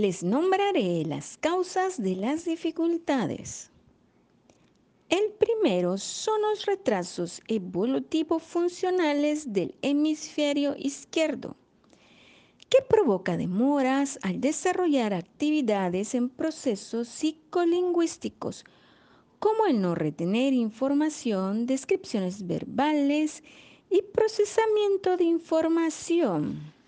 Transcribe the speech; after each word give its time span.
Les 0.00 0.22
nombraré 0.22 1.04
las 1.04 1.36
causas 1.36 2.02
de 2.02 2.16
las 2.16 2.46
dificultades. 2.46 3.70
El 5.10 5.32
primero 5.38 5.98
son 5.98 6.40
los 6.40 6.64
retrasos 6.64 7.42
evolutivo-funcionales 7.48 9.52
del 9.52 9.74
hemisferio 9.82 10.74
izquierdo, 10.78 11.54
que 12.70 12.78
provoca 12.88 13.36
demoras 13.36 14.18
al 14.22 14.40
desarrollar 14.40 15.12
actividades 15.12 16.14
en 16.14 16.30
procesos 16.30 17.06
psicolingüísticos, 17.06 18.64
como 19.38 19.66
el 19.66 19.82
no 19.82 19.94
retener 19.94 20.54
información, 20.54 21.66
descripciones 21.66 22.46
verbales 22.46 23.44
y 23.90 24.00
procesamiento 24.00 25.18
de 25.18 25.24
información. 25.24 26.79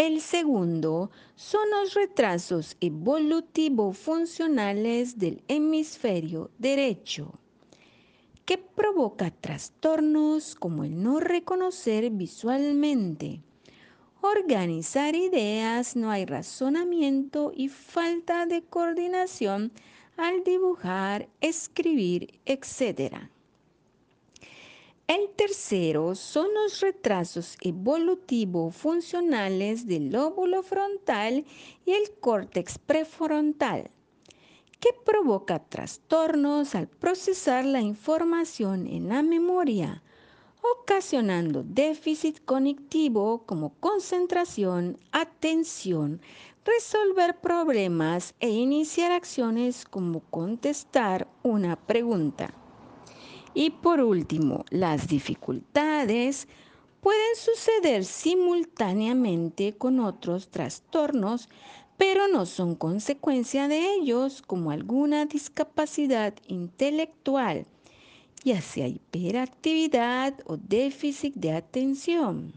El 0.00 0.20
segundo 0.22 1.10
son 1.36 1.68
los 1.68 1.92
retrasos 1.92 2.78
evolutivo-funcionales 2.80 5.18
del 5.18 5.42
hemisferio 5.46 6.50
derecho, 6.56 7.34
que 8.46 8.56
provoca 8.56 9.30
trastornos 9.30 10.54
como 10.54 10.84
el 10.84 11.02
no 11.02 11.20
reconocer 11.20 12.08
visualmente, 12.08 13.42
organizar 14.22 15.14
ideas, 15.14 15.96
no 15.96 16.10
hay 16.10 16.24
razonamiento 16.24 17.52
y 17.54 17.68
falta 17.68 18.46
de 18.46 18.62
coordinación 18.62 19.70
al 20.16 20.44
dibujar, 20.44 21.28
escribir, 21.42 22.40
etc. 22.46 23.28
El 25.10 25.28
tercero 25.30 26.14
son 26.14 26.54
los 26.54 26.78
retrasos 26.78 27.56
evolutivo-funcionales 27.62 29.88
del 29.88 30.12
lóbulo 30.12 30.62
frontal 30.62 31.44
y 31.84 31.90
el 31.90 32.12
córtex 32.20 32.78
prefrontal, 32.78 33.90
que 34.78 34.90
provoca 35.04 35.58
trastornos 35.58 36.76
al 36.76 36.86
procesar 36.86 37.64
la 37.64 37.80
información 37.80 38.86
en 38.86 39.08
la 39.08 39.24
memoria, 39.24 40.04
ocasionando 40.62 41.64
déficit 41.64 42.44
cognitivo 42.44 43.42
como 43.46 43.74
concentración, 43.80 44.96
atención, 45.10 46.20
resolver 46.64 47.40
problemas 47.40 48.36
e 48.38 48.50
iniciar 48.50 49.10
acciones 49.10 49.84
como 49.86 50.20
contestar 50.30 51.26
una 51.42 51.74
pregunta. 51.74 52.59
Y 53.54 53.70
por 53.70 54.00
último, 54.00 54.64
las 54.70 55.08
dificultades 55.08 56.46
pueden 57.00 57.36
suceder 57.36 58.04
simultáneamente 58.04 59.76
con 59.76 60.00
otros 60.00 60.48
trastornos, 60.48 61.48
pero 61.96 62.28
no 62.28 62.46
son 62.46 62.74
consecuencia 62.74 63.68
de 63.68 63.94
ellos 63.94 64.42
como 64.42 64.70
alguna 64.70 65.26
discapacidad 65.26 66.34
intelectual, 66.46 67.66
ya 68.44 68.60
sea 68.60 68.88
hiperactividad 68.88 70.34
o 70.46 70.56
déficit 70.56 71.34
de 71.34 71.52
atención. 71.52 72.52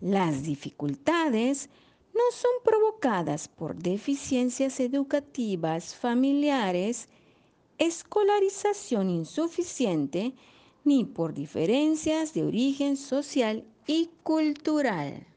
Las 0.00 0.42
dificultades 0.42 1.68
no 2.14 2.22
son 2.32 2.50
provocadas 2.64 3.48
por 3.48 3.76
deficiencias 3.76 4.80
educativas 4.80 5.94
familiares, 5.94 7.08
escolarización 7.80 9.08
insuficiente 9.08 10.34
ni 10.84 11.04
por 11.04 11.32
diferencias 11.32 12.34
de 12.34 12.44
origen 12.44 12.96
social 12.96 13.64
y 13.86 14.10
cultural. 14.22 15.29